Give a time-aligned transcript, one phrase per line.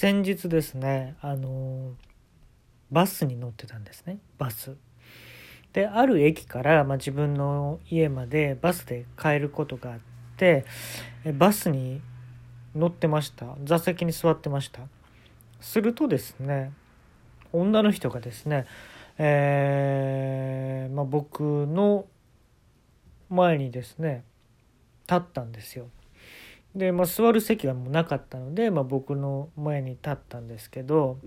[0.00, 1.90] 先日ですねあの
[2.90, 4.74] バスに乗ってたんですねバス。
[5.74, 9.98] である駅から、まあ、自分の家までバスで帰ることがあっ
[10.38, 10.64] て
[11.34, 12.00] バスに
[12.74, 14.80] 乗ってました座席に座ってました
[15.60, 16.72] するとですね
[17.52, 18.64] 女の人がですね、
[19.18, 22.06] えーまあ、僕の
[23.28, 24.24] 前にですね
[25.06, 25.90] 立ったんですよ。
[26.74, 31.18] で、まあ、座る席がもうなかったので、まあ、僕の前に立ったんですけど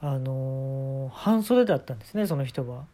[0.00, 2.86] あのー、半袖だったんですねその人は。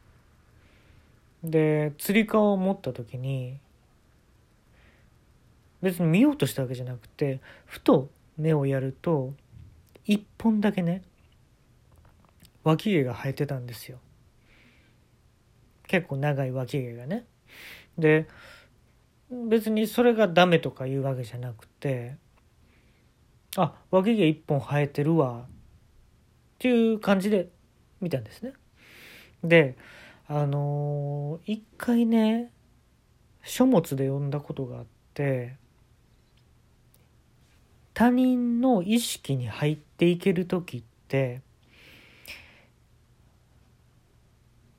[1.43, 3.59] でつり革を持った時に
[5.81, 9.35] 別に見ようとしたわけじゃなくてふと目をやると
[10.05, 11.03] 一本だけね
[12.65, 13.99] 脇毛が生えてたんですよ
[15.87, 17.25] 結構長い脇毛がね
[17.97, 18.27] で
[19.31, 22.17] 別にそれがダメとかいうわけじゃなくて
[23.57, 25.49] あ脇毛一本生えてるわっ
[26.59, 27.49] ていう感じで
[28.01, 28.53] 見たんですね。
[29.45, 29.77] で
[30.27, 32.53] あのー、一回ね
[33.43, 35.57] 書物で読んだことがあって
[37.95, 41.43] 他人の意識に入っていける時って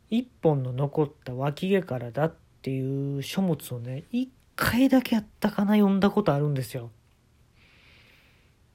[0.10, 4.30] 一本の残った脇毛からだっていう書物をね一
[4.60, 6.92] 回だけやったかな読んだことあるんですよ。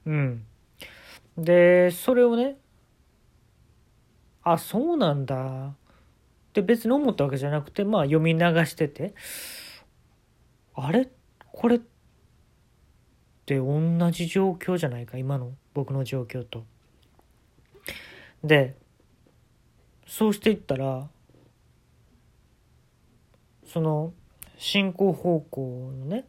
[0.05, 0.45] うん。
[1.37, 2.57] でそれをね
[4.43, 5.73] あそうなんだっ
[6.53, 9.13] て別に思ったわけじゃなくてまあ読み流してて
[10.73, 11.09] あれ？
[11.51, 11.75] これ？
[11.75, 11.85] って
[13.45, 16.65] って同じ状況じゃないか今の僕の状況と。
[18.43, 18.75] で
[20.07, 21.07] そうしていったら
[23.67, 24.13] その
[24.57, 26.25] 進行方向のね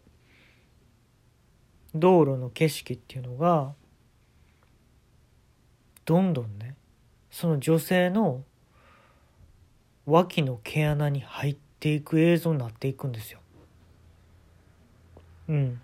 [1.94, 3.74] 道路の景色っていうのが
[6.04, 6.76] どんどんね
[7.30, 8.42] その女性の
[10.06, 13.40] 脇の毛穴に入っていく映像になっていくんですよ。
[15.48, 15.80] うん。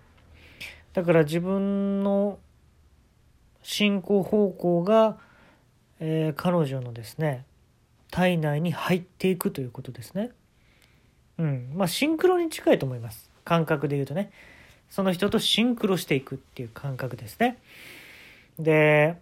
[0.92, 2.38] だから自分の
[3.62, 5.18] 進行方向が、
[5.98, 7.44] えー、彼女のですね
[8.10, 10.30] 体内に入っていくということですね。
[11.38, 14.30] うん、まあシンクロに近いと思います感覚で言うとね
[14.90, 17.58] その人とシンクロしていくっていう感覚ですね。
[18.58, 19.16] で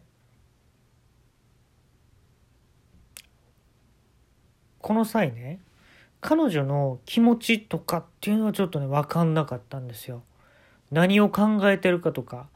[4.81, 5.61] この際ね
[6.21, 10.23] 彼女の気持ちとかっていうのはちょっとね分かんなかったんですよ。
[10.91, 12.49] 何を考えてるかとか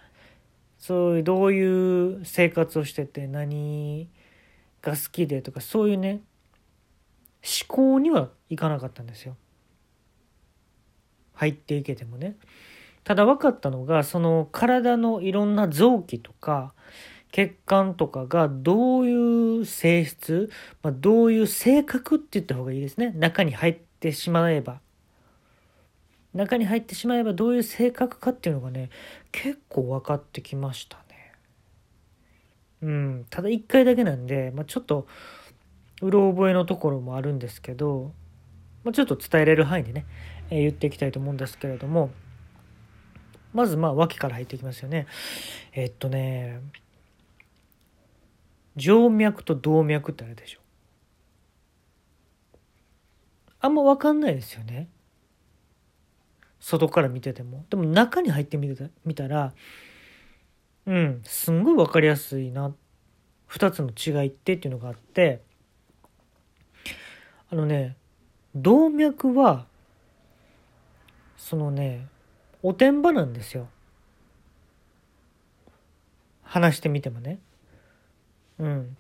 [0.78, 4.08] そういうどういう生活をしてて何
[4.82, 6.20] が好きでとかそういうね
[7.42, 9.36] 思考にはいかなかったんですよ。
[11.34, 12.36] 入っていけてもね。
[13.04, 16.72] ただ分かったのがその体のいろんな臓器とか
[17.32, 20.50] 血管とかがどういう性質、
[20.82, 24.80] まあ、どういう性格って言った方がいいですね中に入ってしまえば
[26.32, 28.90] 中に入ってしまえばどういう性格かっていうのがね
[29.32, 31.32] 結構分かってきましたね。
[32.82, 35.06] うん、ただ1回だけなんで、まあ、ちょっと
[36.02, 38.12] うろ覚えのところもあるんですけど、
[38.82, 40.06] まあ、ちょっと伝えれる範囲でね、
[40.50, 42.10] え、言っていきたいと思うんですけれども
[43.52, 45.06] まずまあ脇から入っていきますよね。
[45.72, 46.60] え、っとね
[48.76, 50.60] 静脈と動脈ってあるでしょ。
[53.60, 54.88] あんま分かんないですよね。
[56.64, 59.52] 外から見ててもでも中に入ってみた見たら
[60.86, 62.74] うんすんごい分かりやすいな
[63.50, 65.42] 2つの違いってっていうのがあって
[67.50, 67.96] あのね
[68.54, 69.66] 動脈は
[71.44, 72.06] そのね
[72.62, 73.68] おてんばなんですよ。
[76.42, 77.38] 話してみてもね。
[78.58, 78.96] うん。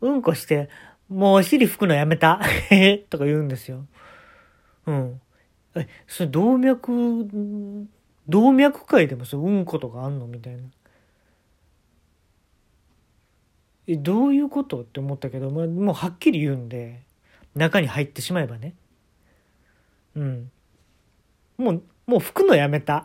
[0.00, 0.68] うんこして
[1.08, 2.40] もうお尻拭くのやめた？
[3.10, 3.84] とか言うんですよ。
[4.86, 5.20] うん。
[5.74, 7.26] え、それ動脈、
[8.28, 10.28] 動脈界でもそううんことかあんの？
[10.28, 10.62] みたいな。
[13.88, 14.82] え、どういうこと？
[14.82, 17.03] って思ったけど、まあ、もうはっきり言うんで、
[17.54, 18.74] 中に入ってしまえばね。
[20.16, 20.50] うん。
[21.56, 23.04] もう、もう拭くのやめた。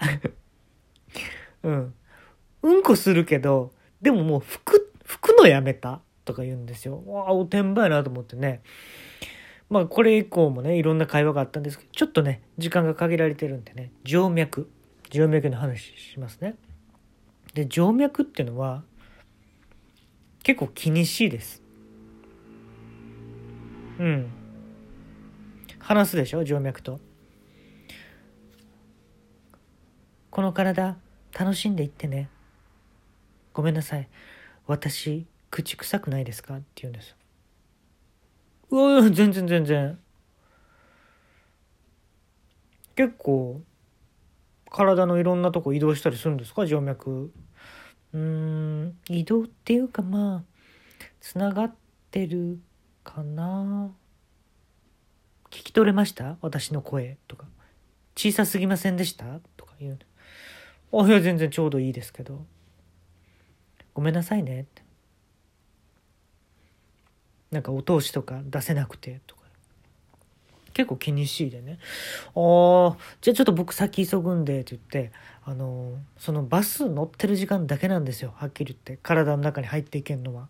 [1.63, 1.93] うん。
[2.61, 6.01] うんこするけど、でももう拭く、拭くのやめた。
[6.29, 7.01] とか言うんですよ。
[7.07, 8.61] わあ、おてんばやなと思ってね。
[9.67, 14.69] まあ、これ以降もね、いろんな会話があったんですけど、ちょっとね、時間が限られてるんでね、静脈。
[15.11, 16.55] 静脈の話しますね。
[17.55, 18.83] で、静脈っていうのは、
[20.43, 21.63] 結構気にしいです。
[23.97, 24.31] うん。
[25.89, 26.99] 話すでしょ静脈と。
[30.29, 30.97] この体
[31.37, 32.29] 楽しんでいってね
[33.53, 34.07] ごめんなさい
[34.67, 37.15] 私口臭くないですか?」って言うんです。
[38.69, 39.97] うわ全然全然
[42.95, 43.63] 結構
[44.69, 46.67] 体のいろんなとこ移動したりするんですか？
[46.67, 47.33] 静脈
[48.13, 51.75] うん移動っていうかまあつながっ
[52.11, 52.59] てる
[53.03, 53.91] かな
[55.51, 56.37] 聞き取れました？
[56.41, 57.45] 私の声とか。
[58.15, 59.25] 小さすぎませんでした？
[59.57, 59.99] とか言う。
[60.93, 62.45] あいや全然ちょうどいいですけど。
[63.93, 64.61] ごめんなさいね。
[64.61, 64.81] って
[67.51, 69.21] なんかお通しとか出せなくて。
[69.27, 69.41] とか
[70.73, 71.77] 結構気にしいでね
[72.35, 75.11] 「ああじゃあちょっと僕先急ぐんで」って言って。
[75.45, 78.33] あのそのバス乗ってる時間だけなんですよ。
[78.35, 78.99] はっきり言って。
[79.01, 80.47] 体の中に入っていけんのは。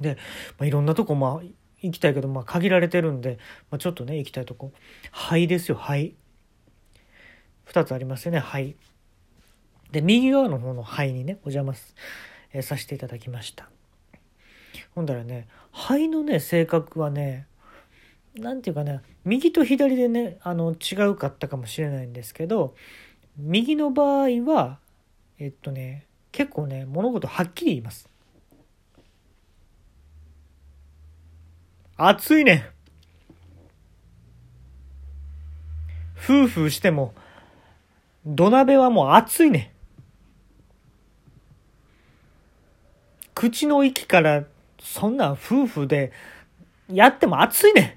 [0.00, 0.16] で、
[0.58, 1.46] まあ、いろんなとこまあ
[1.82, 3.38] 行きたいけど、まあ、限られてるんで、
[3.70, 4.72] まあ、ちょっとね行きたいとこ。
[5.12, 6.14] 肺ですよ肺
[7.66, 8.76] 2つありますよね肺
[9.92, 11.94] で右側の方の肺にねお邪魔す、
[12.52, 13.68] えー、させていただきました。
[14.94, 17.46] ほんだらね肺のね性格はね
[18.34, 22.74] 何て言うかね右と左でねあの違うかったかもしれないんですけど
[23.36, 24.78] 右の場合は
[25.38, 28.08] えっとね結構ね物事はっきり言います。
[32.02, 32.62] 暑いねん
[36.22, 37.14] 夫婦しても
[38.24, 39.68] 土鍋はもう熱いねん
[43.34, 44.44] 口の息から
[44.80, 46.12] そんな夫婦で
[46.90, 47.96] やっても熱いね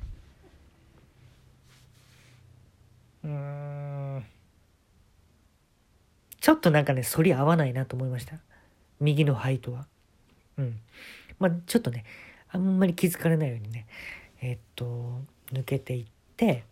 [3.24, 3.28] ん。
[3.28, 4.26] うん。
[6.40, 8.38] ちょっとなんかね、反り合わないなと思いました。
[9.00, 9.88] 右の肺とは。
[10.58, 10.80] うん。
[11.40, 12.06] まあちょっとね、
[12.54, 13.88] あんまり気づかれないようにね、
[14.42, 15.22] え、っと、
[15.52, 16.06] 抜けていっ
[16.38, 16.64] て、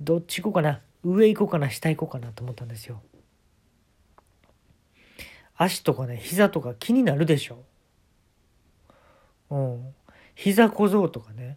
[0.00, 0.80] どっち行こうかな。
[1.04, 3.00] 上行こうかな、下行こうかなと思ったんですよ。
[5.56, 7.62] 足とかね、膝とか気になるでしょ。
[9.50, 9.94] うん。
[10.34, 11.56] 膝小僧とかね。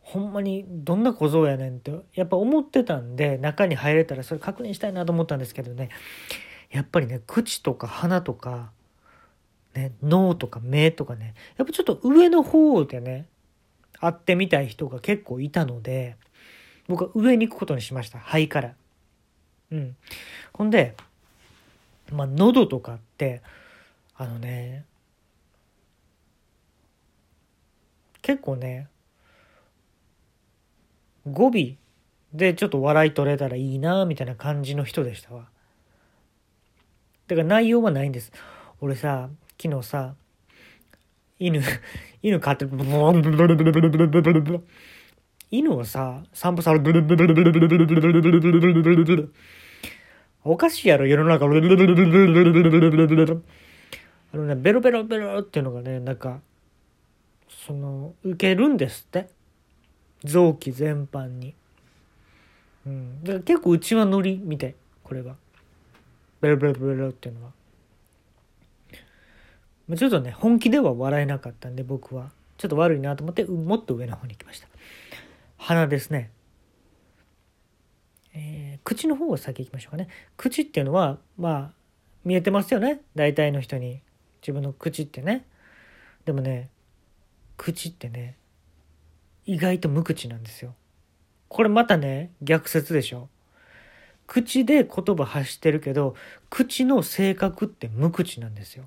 [0.00, 5.88] ほんまにどんな小僧やねんってやっぱ思ってたんで中に入れたらそれ確認したいなと思ったんですけどね
[6.70, 8.72] やっぱりね口とか鼻とか、
[9.74, 13.26] ね、脳とか目とかねやっぱちょっと上の方でね
[13.98, 16.16] 会ってみたい人が結構いたので
[16.88, 18.74] 僕は上に行くことにしました肺から。
[19.70, 19.96] うん、
[20.52, 20.94] ほんで
[22.12, 23.40] まあ喉とかって
[24.16, 24.84] あのね
[28.20, 28.88] 結構ね
[31.30, 31.76] 語尾
[32.34, 35.48] でちょっと笑い取れたらいいなみたいな感じの人でしたわ。
[37.28, 38.32] だから内容はないんです。
[38.80, 39.30] 俺さ
[39.62, 40.16] 昨日さ
[41.38, 41.62] 犬
[42.20, 44.64] 犬飼ってブブブブブブブブブブブブブブ
[45.52, 46.80] 犬をさ散歩され
[50.42, 51.44] おかしいやろ世の中
[54.32, 56.40] あのねベロベロベロっていうのがねなんか
[57.48, 59.28] その受けるんですって
[60.24, 61.54] 臓器全般に。
[62.84, 64.74] うん、だから結構うちはノリみたい
[65.04, 65.36] これは。
[66.40, 67.61] ベロベロベロっていうのは。
[69.96, 74.68] ちょっとね本気では笑えなかったんで僕はちょっと悪いなと思ってもっと上の方に行きました。
[75.56, 76.30] 鼻ですね。
[78.34, 80.08] えー、口の方を先行きましょうかね。
[80.36, 81.70] 口っていうのはまあ
[82.24, 84.00] 見えてますよね大体の人に
[84.40, 85.44] 自分の口ってね。
[86.24, 86.70] でもね
[87.56, 88.36] 口ってね
[89.44, 90.74] 意外と無口なんですよ。
[91.48, 93.28] これまたね逆説でしょ。
[94.26, 96.14] 口で言葉発してるけど
[96.48, 98.84] 口の性格って無口なんですよ。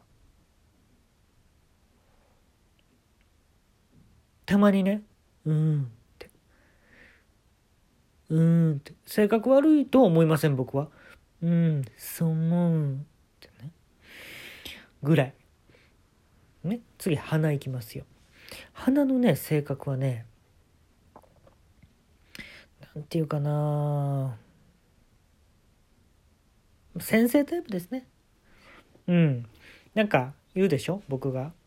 [4.45, 5.01] たまにね
[5.45, 5.87] 「うん」っ
[6.19, 6.29] て
[8.29, 8.93] 「うん」って。
[9.05, 10.89] 性格悪いとは思いません僕は。
[11.41, 12.97] うんそう思うっ
[13.39, 13.71] てね。
[15.03, 15.33] ぐらい。
[16.63, 18.05] ね次鼻いきますよ。
[18.73, 20.25] 花のね性格はね
[22.93, 24.37] 何て言うかな。
[26.99, 28.07] 先生タイプですね。
[29.07, 29.45] うん。
[29.93, 31.53] なんか言うでしょ僕が「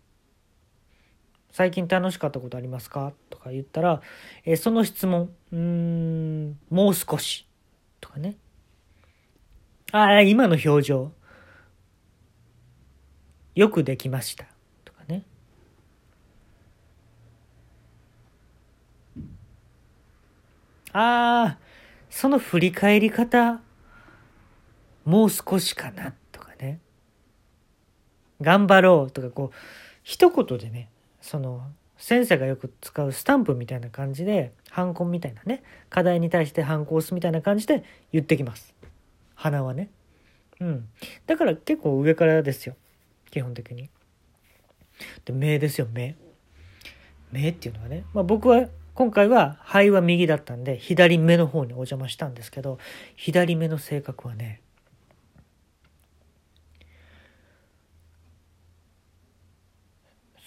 [1.59, 4.01] 最近楽しかったことありますか?」とか言ったら、
[4.45, 6.59] えその質問「うーん。
[6.71, 7.49] もう少し」
[8.01, 8.37] とかね
[9.91, 11.13] ああ今の表情。
[13.57, 14.45] よくできました
[14.85, 15.25] とかね
[20.93, 21.59] ああ、
[22.09, 23.61] その振り返り方、
[25.05, 26.81] もう少しかなとかね。
[28.41, 29.57] 頑張ろうとか、こう、
[30.03, 30.89] 一言でね、
[31.29, 31.63] その、
[31.99, 38.75] 先生がよく使うスタンプみたいな感じで、ハンコみたいなね、課題に対してハンコを押すみたいな感じで言ってきます。
[39.35, 39.91] 鼻はね。
[40.59, 40.89] うん。
[41.27, 42.77] だから結構上からですよ。
[43.31, 43.91] 基本的に。
[45.27, 46.17] で、目ですよ、目。
[47.31, 52.79] 目っていうのはね、まあ僕は今回は肺は右だったんで左目の方にお邪魔したんですけど
[53.15, 54.61] 左目の性格はね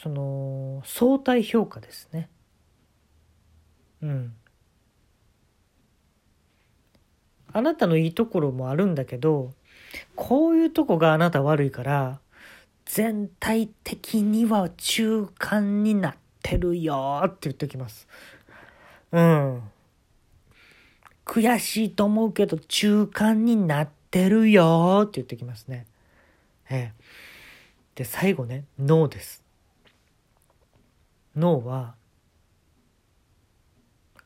[0.01, 2.29] その相対評価ですね
[4.01, 4.33] うん
[7.53, 9.53] あなたのいいところもあるんだけど
[10.15, 12.19] こういうとこがあなた悪いから
[12.85, 18.07] 全体的には中間になってるよって言ってきます
[19.11, 19.61] うん。
[21.25, 25.85] 悔しいと思うけど中間になってるよって言ってきますね。
[26.69, 27.03] ええ。
[27.95, 29.43] で、最後ね、ノーです。
[31.35, 31.95] ノーは、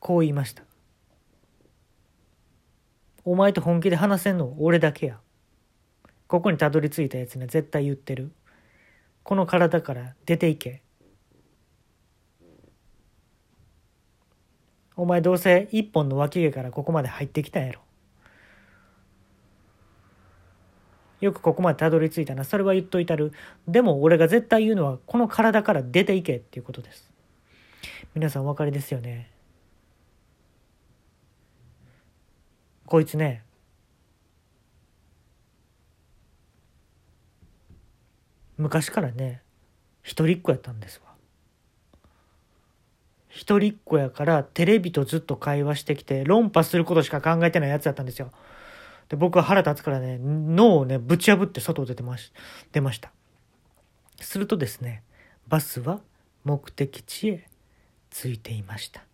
[0.00, 0.64] こう言いました。
[3.24, 4.54] お前と本気で話せんの？
[4.58, 5.18] 俺だけや。
[6.26, 8.32] ここにたどり着いたやつには絶対言ってる。
[9.22, 10.82] この体から出ていけ。
[14.96, 17.80] お前どうせ一本の脇毛からここまで入ってきたんやろ。
[21.26, 22.44] よくここまでたどり着いたな。
[22.44, 23.32] それは言っといたる。
[23.68, 27.10] でも俺が絶対言うのは、この体から出ていけっていうことです。
[28.14, 29.30] 皆さんお分かりですよね。
[32.86, 33.42] こいつね、
[38.56, 39.42] 昔からね、
[40.02, 41.12] 一人っ子やったんですわ。
[43.28, 48.30] 一人っ子やからテレビとずっと会話してきて論破することしか考えてないやつだったんですよ。
[49.08, 52.32] で僕は腹立つからね脳をねぶち破って外を出てまし
[52.72, 53.12] 出ました。
[54.20, 55.02] するとですね
[55.48, 56.00] バスは
[56.44, 57.48] 目的地へ
[58.10, 59.04] 着いていました。